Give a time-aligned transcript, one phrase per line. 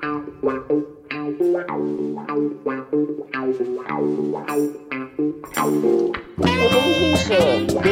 [0.00, 0.28] Good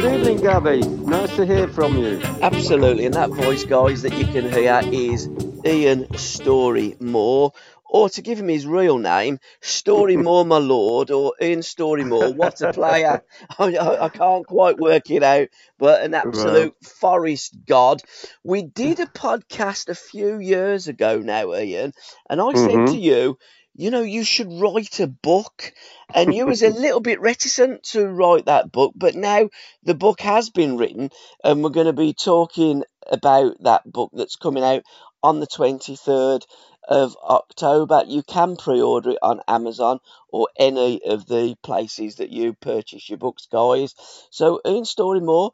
[0.05, 0.81] evening, Gabby.
[0.81, 2.19] Nice to hear from you.
[2.41, 5.29] Absolutely, and that voice, guys, that you can hear is
[5.65, 7.53] Ian Storey-Moore,
[7.93, 12.33] or to give him his real name, Storey-Moore, my lord, or Ian Storey-Moore.
[12.33, 13.21] What a player!
[13.59, 15.49] I, I, I can't quite work it out,
[15.79, 18.03] but an absolute forest god.
[18.43, 21.93] We did a podcast a few years ago now, Ian,
[22.29, 22.87] and I said Mhm.
[22.87, 23.37] to you,
[23.75, 25.73] you know, you should write a book.
[26.13, 29.49] And you was a little bit reticent to write that book, but now
[29.83, 31.09] the book has been written,
[31.43, 34.83] and we're going to be talking about that book that's coming out
[35.23, 36.45] on the 23rd
[36.87, 38.03] of October.
[38.07, 43.09] You can pre order it on Amazon or any of the places that you purchase
[43.09, 43.95] your books, guys.
[44.31, 45.51] So, Ian Storey-Moore,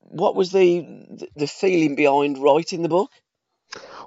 [0.00, 3.10] what was the the feeling behind writing the book?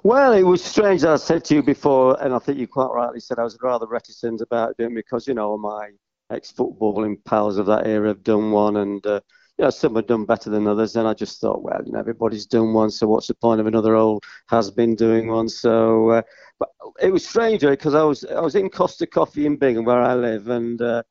[0.02, 1.04] Well, it was strange.
[1.04, 3.86] I said to you before, and I think you quite rightly said I was rather
[3.86, 5.90] reticent about doing because, you know, my
[6.30, 9.20] ex-footballing pals of that era have done one, and uh,
[9.60, 10.96] you know, some have done better than others.
[10.96, 13.66] And I just thought, well, you know, everybody's done one, so what's the point of
[13.66, 15.50] another old has been doing one?
[15.50, 16.22] So, uh,
[16.58, 16.70] but
[17.02, 20.14] it was strange because I was I was in Costa Coffee in Bingham where I
[20.14, 21.02] live, and uh,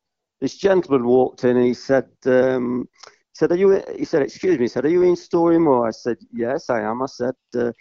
[0.41, 2.07] this gentleman walked in and he said.
[2.25, 5.87] Um, he said, "Are you?" He said, "Excuse me." He said, "Are you Ian Storey-Moore?"
[5.87, 7.71] I said, "Yes, I am." I said, uh,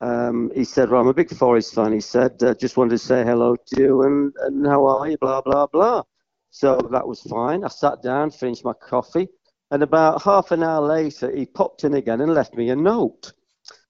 [0.00, 1.92] um, he said, well, I'm a big Forest fan.
[1.92, 5.18] He said, uh, just wanted to say hello to you and, and how are you,
[5.18, 6.04] blah, blah, blah.
[6.50, 7.64] So that was fine.
[7.64, 9.28] I sat down, finished my coffee,
[9.70, 13.32] and about half an hour later, he popped in again and left me a note.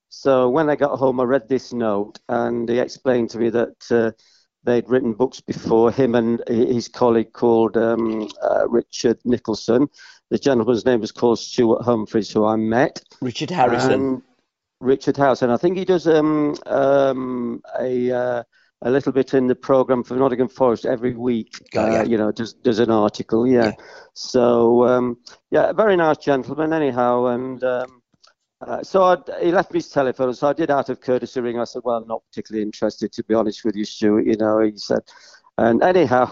[0.09, 3.91] So when I got home, I read this note, and he explained to me that
[3.91, 4.11] uh,
[4.65, 9.89] they'd written books before, him and his colleague called um, uh, Richard Nicholson.
[10.31, 13.03] The gentleman's name was called Stuart Humphreys, who I met.
[13.21, 13.93] Richard Harrison.
[13.93, 14.23] And
[14.81, 15.51] Richard Harrison.
[15.51, 18.43] I think he does um, um, a uh,
[18.83, 21.61] a little bit in the program for Nottingham Forest every week.
[21.73, 21.99] Got ya.
[22.01, 23.47] Uh, you know, does does an article.
[23.47, 23.65] Yeah.
[23.67, 23.73] Yeah.
[24.15, 25.19] So um,
[25.51, 26.73] yeah, a very nice gentleman.
[26.73, 28.03] Anyhow, and um,
[28.67, 30.35] uh, so I'd, he left me his telephone.
[30.35, 31.59] So I did out of courtesy ring.
[31.59, 34.27] I said, well, I'm not particularly interested, to be honest with you, Stuart.
[34.27, 35.01] You know, he said.
[35.61, 36.31] And anyhow,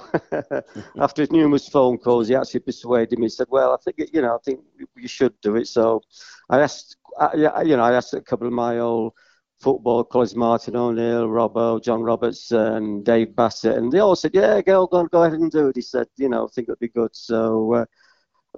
[1.01, 3.25] after his numerous phone calls, he actually persuaded me.
[3.25, 4.61] He said, "Well, I think it- you know, I think
[4.97, 6.01] you should do it." So
[6.49, 9.15] I asked, I, yeah, you know, I asked a couple of my old
[9.59, 14.61] football colleagues, Martin O'Neill, Robbo, John Roberts, and Dave Bassett, and they all said, "Yeah,
[14.63, 16.89] go, go, go ahead and do it." He said, "You know, I think it'd be
[16.89, 17.85] good." So uh,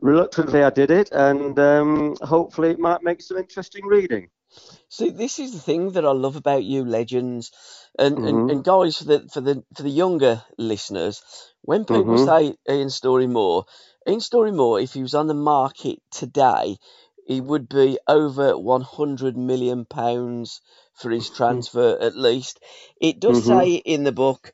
[0.00, 4.28] reluctantly, I did it, and um, hopefully, it might make some interesting reading.
[4.88, 7.52] See, this is the thing that I love about you, legends,
[7.98, 8.50] and, and, Mhm.
[8.50, 11.22] and guys for the for the for the younger listeners.
[11.62, 12.26] When people Mhm.
[12.26, 13.66] say Ian Storey-Moore,
[14.08, 16.78] Ian Storey-Moore, if he was on the market today,
[17.26, 20.60] he would be over one hundred million pounds
[21.00, 22.60] for his transfer at least.
[23.00, 23.44] It does Mhm.
[23.44, 24.52] say in the book,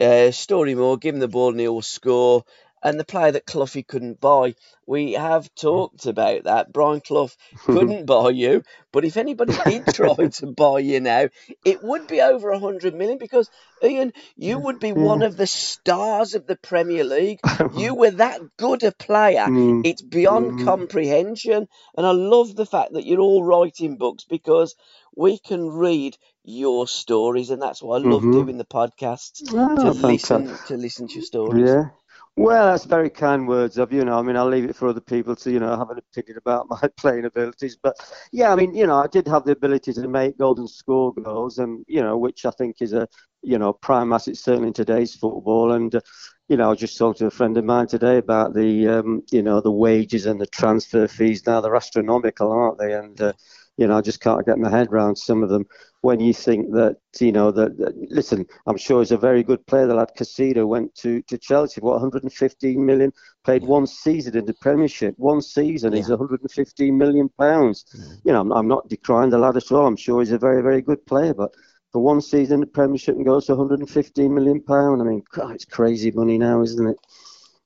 [0.00, 2.44] uh, Storey-Moore, give him the ball and he'll score.
[2.82, 4.54] And the player that Cloughie couldn't buy,
[4.86, 6.72] we have talked about that.
[6.72, 7.30] Brian Clough
[7.70, 11.28] couldn't buy you, but if anybody did try to buy you now,
[11.64, 13.50] it would be over a hundred million because
[13.82, 17.40] Ian, you would be one of the stars of the Premier League.
[17.68, 19.52] You were that good a player.
[19.82, 24.74] It's beyond comprehension, and I love the fact that you're all writing books because
[25.16, 28.32] we can read your stories, and that's why I love Mhm.
[28.32, 31.70] doing the podcasts Ah, to listen to listen to your stories.
[31.70, 31.90] Yeah.
[32.36, 34.18] Well, that's very kind words of you know.
[34.18, 36.66] I mean, I'll leave it for other people to you know have an opinion about
[36.70, 37.76] my playing abilities.
[37.82, 37.96] But
[38.32, 41.58] yeah, I mean, you know, I did have the ability to make golden score goals,
[41.58, 43.06] and you know, which I think is a
[43.42, 45.72] you know prime asset certainly in today's football.
[45.72, 46.00] And uh,
[46.48, 49.42] you know, I just talking to a friend of mine today about the um, you
[49.42, 51.46] know the wages and the transfer fees.
[51.46, 52.94] Now they're astronomical, aren't they?
[52.94, 53.32] And uh,
[53.80, 55.64] you know, I just can't get my head around some of them.
[56.02, 59.66] When you think that, you know, that, that listen, I'm sure he's a very good
[59.66, 59.86] player.
[59.86, 63.10] The lad Caicedo went to, to Chelsea, what, 115 million,
[63.42, 63.68] played Yeah.
[63.68, 65.14] one season in the Premiership.
[65.16, 66.16] One season is Yeah.
[66.16, 67.86] 115 million pounds.
[67.96, 68.20] Mm.
[68.24, 69.86] You know, I'm, I'm not decrying the lad at all.
[69.86, 71.50] I'm sure he's a very, very good player, but
[71.90, 75.00] for one season in the Premiership and goes to 115 million pound.
[75.00, 76.96] I mean, God, it's crazy money now, isn't it?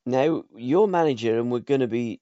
[0.07, 2.21] Now you're manager, and we're going to be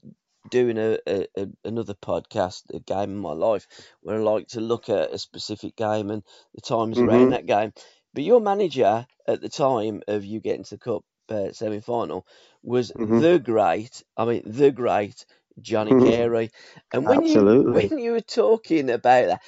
[0.53, 3.67] doing a, a, a another podcast, a game in my life,
[4.03, 6.23] where I like to look at a specific game and
[6.55, 7.09] the times Mhm.
[7.09, 7.73] around that game.
[8.15, 12.27] But your manager at the time of you getting to the cup uh, semi final
[12.63, 13.21] was Mhm.
[13.21, 15.27] the great, I mean the great
[15.61, 16.05] Johnny Mhm.
[16.07, 16.51] Carey.
[16.93, 17.83] And when Absolutely.
[17.89, 19.43] you when you were talking about that,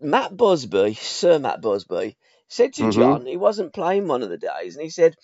[0.00, 2.16] Matt Busby, Sir Matt Busby,
[2.48, 2.90] said to Mhm.
[2.92, 5.14] John, he wasn't playing one of the days, and he said,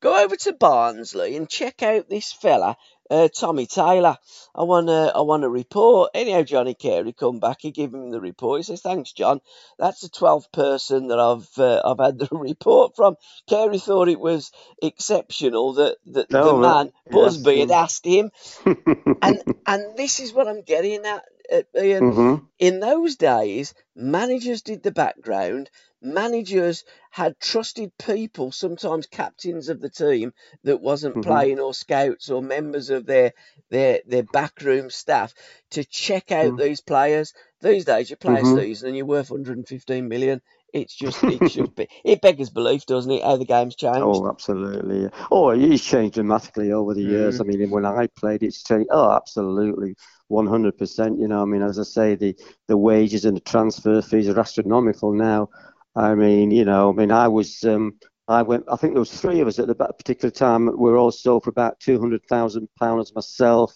[0.00, 2.76] Go over to Barnsley and check out this fella
[3.10, 4.16] uh, Tommy Taylor.
[4.54, 6.10] I want I want a report.
[6.14, 7.58] Anyhow, Johnny Carey come back.
[7.60, 8.60] He give him the report.
[8.60, 9.40] He says, "Thanks, John.
[9.78, 13.16] That's the twelfth person that I've uh, I've had the report from."
[13.48, 14.50] Carey thought it was
[14.82, 18.30] exceptional that, that the man that- Busby had asked him,
[19.22, 22.12] and and this is what I'm getting at, uh, Ian.
[22.12, 25.70] hmm In those days, managers did the background.
[26.02, 30.32] Managers had trusted people, sometimes captains of the team
[30.64, 31.22] that wasn't Mhm.
[31.22, 33.32] playing, or scouts, or members of their
[33.70, 35.34] their their backroom staff
[35.70, 36.58] to check out Mm.
[36.58, 37.32] these players.
[37.60, 38.58] These days, you play a Mhm.
[38.58, 40.42] season and you're worth 115 million.
[40.72, 43.22] It's just it's just be- it beggars belief, doesn't it?
[43.22, 44.02] How the game's changed.
[44.02, 45.10] Oh, absolutely.
[45.30, 47.40] Oh, it's changed dramatically over the years.
[47.40, 47.40] Mm.
[47.40, 48.88] I mean, when I played, it's changed.
[48.92, 49.96] Oh, absolutely,
[50.30, 51.20] 100%.
[51.20, 52.36] You know, I mean, as I say, the,
[52.68, 55.48] the wages and the transfer fees are astronomical now.
[55.94, 59.12] I mean, you know, I mean, I was, um, I went, I think there was
[59.18, 60.66] three of us at the that particular time.
[60.66, 63.74] We were all sold for about £200,000 myself,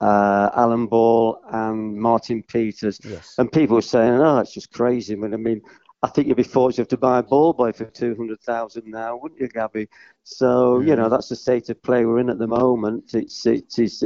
[0.00, 2.98] uh, Alan Ball and Martin Peters.
[3.04, 3.34] Yes.
[3.38, 5.60] And people were saying, "Oh, it's just crazy." But I mean,
[6.02, 9.16] I think you'd be fortunate to buy a ball boy for two hundred thousand now,
[9.16, 9.88] wouldn't you, Gabby?
[10.24, 13.14] So you know that's the state of play we're in at the moment.
[13.14, 14.02] It's it's it's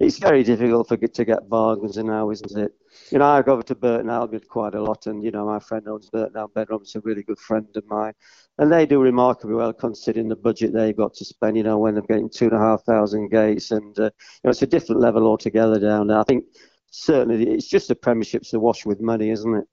[0.00, 2.72] it's, very difficult for to get bargains now, isn't it?
[3.10, 5.58] You know, I go over to Burton Albion quite a lot, and you know, my
[5.58, 6.66] friend owns Burton Albion.
[6.80, 8.14] It's a really good friend of mine,
[8.56, 11.58] and they do remarkably well considering the budget they've got to spend.
[11.58, 14.10] You know, when they're getting two and a half thousand gates, and uh, you
[14.44, 16.18] know, it's a different level altogether down there.
[16.18, 16.46] I think
[16.90, 19.64] certainly it's just the Premiership's awash with money, isn't it?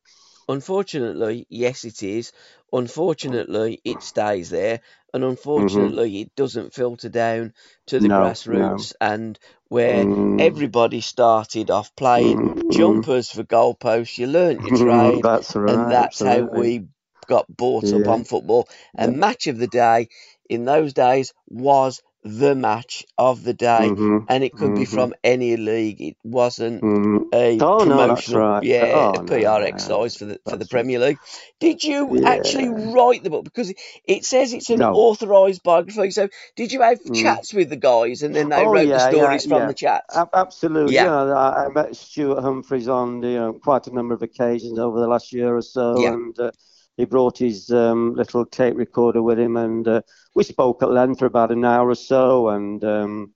[0.51, 2.31] Unfortunately, yes, it is.
[2.73, 4.81] Unfortunately, it stays there,
[5.13, 5.23] and
[5.57, 5.91] Mm-hmm.
[5.93, 7.53] unfortunately, it doesn't filter down
[7.87, 8.89] to the No, no.
[8.89, 9.39] grassroots and
[9.69, 14.17] where Mm, everybody started off playing mm, jumpers for goalposts.
[14.17, 15.65] You learnt your trade, That's right.
[15.67, 16.87] and that's how we
[17.27, 18.67] got bought up on football.
[18.97, 20.09] And match of the day
[20.49, 24.85] in those days was the match of the day, Mhm, and it could be mhm,
[24.85, 26.01] from any league.
[26.01, 27.23] It wasn't mhm.
[27.33, 28.61] a Oh no, promotional, right.
[28.61, 30.65] yeah, Oh a no, PR no, exercise for the for the.
[30.65, 31.21] Premier League.
[31.59, 33.45] Did you actually write the book?
[33.45, 33.73] Because
[34.05, 34.91] it- says it's an No.
[34.91, 36.11] authorised biography.
[36.11, 37.13] So did you have Mm.
[37.13, 39.67] chats with the guys, and then they Oh wrote the yeah, yeah, stories from yeah.
[39.67, 40.23] the chats?
[40.23, 41.03] Ab- Absolutely.
[41.03, 41.05] Yeah.
[41.05, 44.99] Yeah, I, I met Stuart Humphreys on you know quite a number of occasions over
[44.99, 46.13] the last year or so, Yeah.
[46.13, 46.51] and uh,
[46.97, 50.01] he brought his um, little tape recorder with him, and uh,
[50.35, 53.33] we spoke at length for about an hour or so, and um,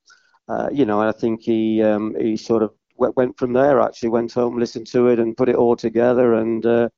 [0.48, 3.82] uh, you know, I think he um, he sort of went from there.
[3.82, 6.66] Actually, went home, listened to it, and put it all together, and.
[6.66, 6.90] Uh,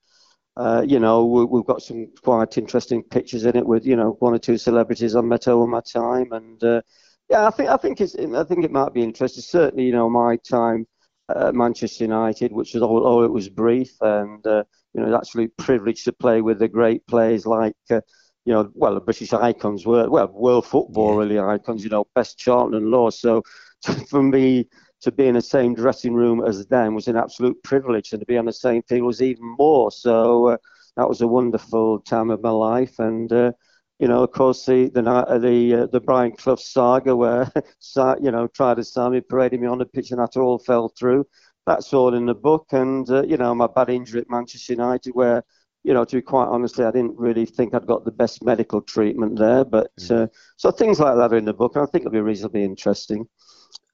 [0.57, 4.17] uh, you know, we, we've got some quite interesting pictures in it with, you know,
[4.19, 6.81] one or two celebrities I met over my time, and uh,
[7.29, 9.43] yeah, I think I think it's I think it might be interesting.
[9.43, 10.87] Certainly, you know, my time
[11.29, 14.63] at Manchester United, which was all, all it was brief, and uh,
[14.97, 17.75] you know, actually privilege to play with the great players like.
[17.91, 18.01] Uh,
[18.45, 21.19] you know, well, the British icons were, well, world football Yeah.
[21.19, 23.09] really icons, you know, Best Charlton and Law.
[23.09, 23.43] So
[24.09, 24.69] for me
[25.01, 28.25] to be in the same dressing room as them was an absolute privilege, and to
[28.25, 29.91] be on the same field was even more.
[29.91, 30.57] So uh,
[30.95, 32.99] that was a wonderful time of my life.
[32.99, 33.51] And, uh,
[33.99, 37.51] you know, of course, the the night of the uh, the Brian Clough saga where,
[38.21, 40.89] you know, tried to sign me, paraded me on the pitch, and that all fell
[40.89, 41.25] through.
[41.67, 42.67] That's all in the book.
[42.71, 45.43] And, uh, you know, my bad injury at Manchester United where
[45.87, 48.81] you know, to be quite honestly, I didn't really think I'd got the best medical
[48.81, 49.63] treatment there.
[49.63, 50.27] But uh,
[50.57, 53.25] so things like that are in the book, and I think it'll be reasonably interesting.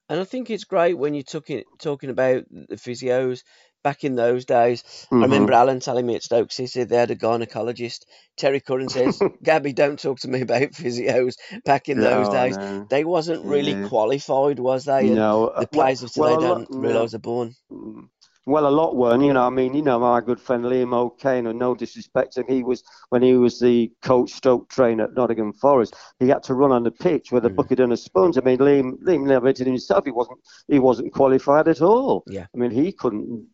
[0.10, 3.44] And I think it's great when you're talking talking about the physios
[3.84, 4.84] back in those days.
[5.12, 5.22] I Mhm.
[5.24, 8.06] remember Alan telling me at Stoke City they had a gynecologist.
[8.38, 11.36] Terry Curran says, "Gabby, don't talk to me about physios."
[11.66, 12.86] Back in those days, no.
[12.90, 13.88] they wasn't really Yeah.
[13.88, 15.08] qualified, was they?
[15.08, 16.80] And No, the uh, well, players of today well, don't lot, no.
[16.80, 17.54] realise they're born.
[17.72, 18.08] Mm.
[18.46, 19.44] Well, a lot weren't, you know.
[19.48, 22.84] I mean, you know, my good friend Liam O'Kane, and no disrespect, and he was
[23.08, 26.84] when he was the coach stroke trainer at Nottingham Forest, he had to run on
[26.84, 27.56] the pitch with a Mm.
[27.56, 28.38] bucket and a sponge.
[28.38, 30.04] I mean, Liam, Liam never did himself.
[30.04, 32.24] He wasn't, he wasn't qualified at all.
[32.28, 32.48] Yeah.
[32.54, 33.48] I mean, he couldn't,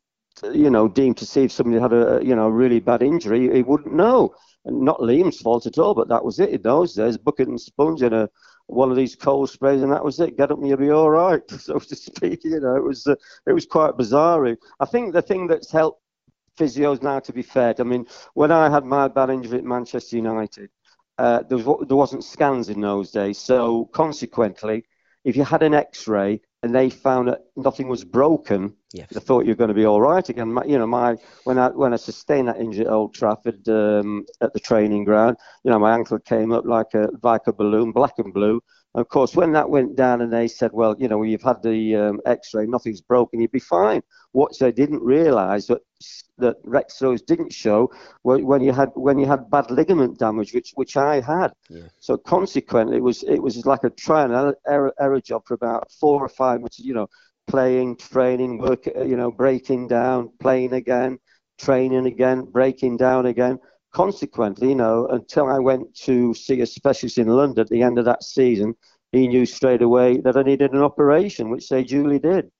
[0.43, 3.53] you know, deemed to see if somebody had a, you know, really bad injury.
[3.53, 4.35] He wouldn't know.
[4.65, 7.17] And not Liam's fault at all, but that was it in those days.
[7.17, 8.29] Bucket and sponge and a
[8.69, 10.37] one of these cold sprays, and that was it.
[10.37, 12.43] Get up and you'll be all right, so to speak.
[12.43, 13.15] You know, it was uh,
[13.47, 14.55] it was quite bizarre.
[14.79, 16.01] I think the thing that's helped
[16.57, 20.17] physios now, to be fair, I mean, when I had my bad injury at Manchester
[20.17, 20.69] United,
[21.17, 24.85] uh, there was there wasn't scans in those days, so consequently,
[25.23, 29.07] if you had an X-ray and they found that nothing was broken, Yes.
[29.11, 30.51] they thought you were going to be all right again.
[30.53, 34.25] My, you know, my when I when I sustained that injury at Old Trafford um,
[34.41, 37.91] at the training ground, you know, my ankle came up like a like a balloon,
[37.91, 38.61] black and blue,
[38.99, 41.95] Of course, when that went down and they said, well, you know, you've had the
[41.95, 44.01] um, X-ray, nothing's broken, you'd be fine.
[44.33, 45.81] What they didn't realise that
[46.37, 47.91] that X-rays didn't show
[48.23, 51.53] when you had when you had bad ligament damage, which which I had.
[51.69, 51.87] Yeah.
[51.99, 55.89] So consequently, it was it was like a trial and error, error job for about
[55.91, 56.79] four or five months.
[56.79, 57.07] You know,
[57.47, 61.19] playing, training, work, you know, breaking down, playing again,
[61.57, 63.59] training again, breaking down again
[63.91, 67.99] consequently, you know, until I went to see a specialist in London at the end
[67.99, 68.75] of that season,
[69.11, 72.51] he knew straight away that I needed an operation, which they duly did.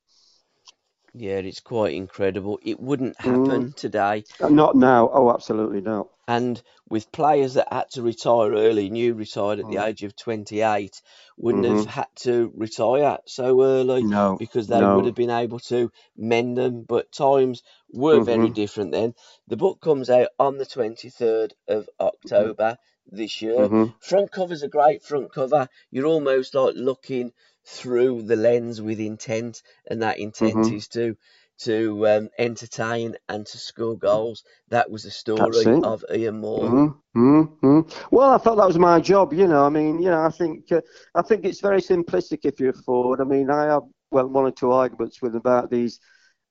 [1.14, 2.60] Yeah, it's quite incredible.
[2.62, 3.76] It wouldn't happen mm.
[3.76, 4.24] today.
[4.40, 5.10] Not now.
[5.12, 6.08] Oh, absolutely not.
[6.28, 9.72] And with players that had to retire early, new retired at mm.
[9.72, 11.02] the age of 28,
[11.38, 11.78] wouldn't mm-hmm.
[11.78, 14.96] have had to retire so early no, because they no.
[14.96, 16.86] would have been able to mend them.
[16.88, 18.26] But times were mm-hmm.
[18.26, 19.16] very different then.
[19.48, 22.06] The book comes out on the 23rd of mm-hmm.
[22.06, 23.16] October mm-hmm.
[23.16, 23.58] this year.
[23.58, 23.86] Mm-hmm.
[24.00, 25.68] Front cover's a great front cover.
[25.90, 27.32] You're almost like looking
[27.70, 30.76] through the lens with intent, and that intent mm-hmm.
[30.76, 31.16] is to
[31.60, 34.44] to um, entertain and to score goals.
[34.70, 36.70] That was the story of Ian Moore.
[36.70, 37.42] Mm-hmm.
[37.42, 38.16] Mm-hmm.
[38.16, 39.34] Well, I thought that was my job.
[39.34, 40.82] You know, I mean, you know, I think uh,
[41.16, 43.22] I think it's very simplistic if you're forward.
[43.22, 46.00] I mean, I have well one or two arguments with about these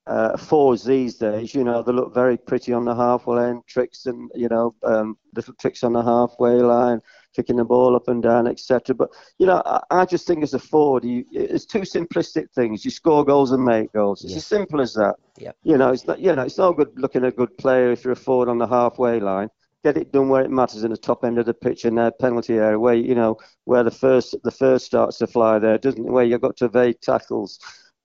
[0.07, 1.53] uh, fours these days.
[1.53, 5.17] You know, they look very pretty on the halfway line, tricks and you know, um,
[5.35, 7.01] little tricks on the halfway line,
[7.35, 8.95] kicking the ball up and down, etc.
[8.95, 12.85] But you know, I, I, just think as a forward, you, it's two simplistic things.
[12.85, 14.23] You score goals and make goals.
[14.23, 14.37] It's yeah.
[14.37, 15.15] as simple as that.
[15.37, 15.51] Yeah.
[15.63, 16.19] You know, it's not.
[16.19, 18.67] You know, it's not good looking a good player if you're a forward on the
[18.67, 19.49] halfway line.
[19.83, 22.11] Get it done where it matters in the top end of the pitch in their
[22.11, 26.05] penalty area, where you know where the first the first starts to fly there, doesn't
[26.05, 26.11] it?
[26.11, 27.59] Where you've got to evade tackles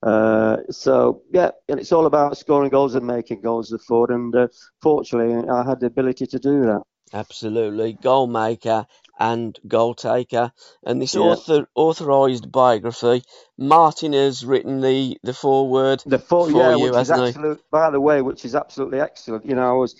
[0.05, 4.11] uh, so yeah, and it's all about scoring goals and making goals as a forward,
[4.11, 4.47] and uh,
[4.81, 6.81] fortunately, I had the ability to do that.
[7.15, 10.51] Absolutely, goal maker and goal taker.
[10.83, 11.21] And this yeah.
[11.21, 13.23] author authorised biography,
[13.57, 17.89] Martin has written the the foreword the for, for yeah, you, which is absolute, By
[17.89, 19.45] the way, which is absolutely excellent.
[19.45, 19.95] You know, I was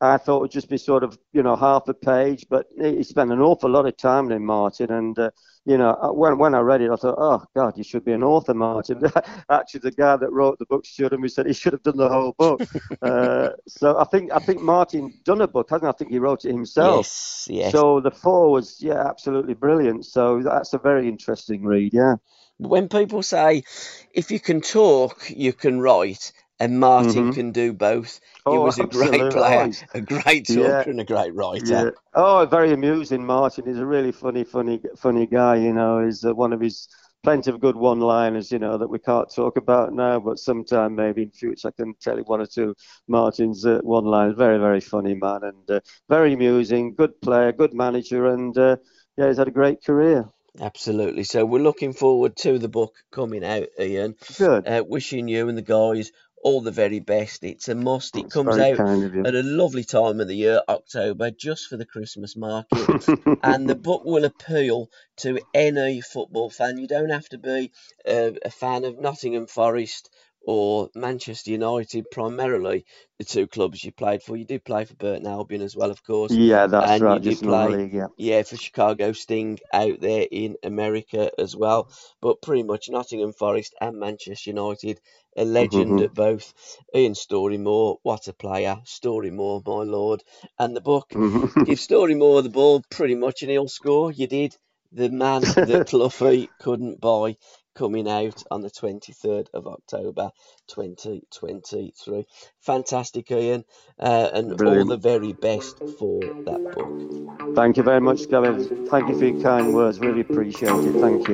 [0.00, 3.02] I thought it would just be sort of, you know, half a page, but he
[3.02, 4.90] spent an awful lot of time in Martin.
[4.90, 5.30] And, uh,
[5.66, 8.12] you know, uh, when, when I read it, I thought, oh, God, you should be
[8.12, 9.02] an author, Martin.
[9.50, 11.98] Actually, the guy that wrote the book showed him, he said he should have done
[11.98, 12.62] the whole book.
[13.02, 15.88] uh, so I think I think Martin done a book, hasn't he?
[15.88, 17.04] I think he wrote it himself.
[17.04, 17.72] Yes, yes.
[17.72, 20.06] So the four was, yeah, absolutely brilliant.
[20.06, 22.14] So that's a very interesting read, yeah.
[22.56, 23.64] When people say,
[24.12, 27.30] if you can talk, you can write, and Martin mm-hmm.
[27.32, 28.20] can do both.
[28.34, 30.82] He oh, was a great player, a great talker, yeah.
[30.86, 31.64] and a great writer.
[31.66, 31.90] Yeah.
[32.14, 33.24] Oh, very amusing.
[33.24, 35.56] Martin He's a really funny, funny, funny guy.
[35.56, 36.86] You know, he's uh, one of his
[37.22, 38.52] plenty of good one-liners.
[38.52, 41.94] You know that we can't talk about now, but sometime maybe in future I can
[42.00, 42.74] tell you one or two
[43.08, 44.36] Martin's uh, one-liners.
[44.36, 46.94] Very, very funny man, and uh, very amusing.
[46.94, 48.76] Good player, good manager, and uh,
[49.16, 50.28] yeah, he's had a great career.
[50.58, 51.24] Absolutely.
[51.24, 54.16] So we're looking forward to the book coming out, Ian.
[54.36, 54.66] Good.
[54.66, 56.10] Uh, wishing you and the guys
[56.42, 57.44] all the very best.
[57.44, 58.16] It's a must.
[58.16, 62.36] It comes out at a lovely time of the year, October, just for the Christmas
[62.36, 63.06] market.
[63.42, 66.78] and the book will appeal to any football fan.
[66.78, 67.72] You don't have to be
[68.06, 70.10] a, a fan of Nottingham Forest
[70.42, 72.84] or Manchester United, primarily
[73.18, 74.36] the two clubs you played for.
[74.36, 76.32] You did play for Burton Albion as well, of course.
[76.32, 77.22] Yeah, that's and right.
[77.22, 78.06] You did play, league, yeah.
[78.16, 81.90] yeah, for Chicago Sting out there in America as well.
[82.22, 85.00] But pretty much Nottingham Forest and Manchester United,
[85.36, 86.04] a legend mm-hmm.
[86.04, 86.54] at both.
[86.94, 88.78] Ian Storey-Moore, what a player.
[88.84, 90.22] Storey-Moore, my lord.
[90.58, 91.64] And the book, mm-hmm.
[91.64, 94.10] give Storey-Moore the ball pretty much and he'll score.
[94.10, 94.56] You did.
[94.92, 97.36] The man that Cloughie couldn't buy
[97.80, 100.30] coming out on the 23rd of October
[100.66, 102.26] 2023.
[102.60, 103.64] Fantastic, Ian,
[103.98, 104.90] uh, and Brilliant.
[104.90, 107.56] all the very best for that book.
[107.56, 108.86] Thank you very much, Gavin.
[108.90, 109.98] Thank you for your kind words.
[109.98, 110.92] Really appreciate it.
[111.00, 111.26] Thank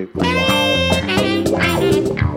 [2.23, 2.33] you.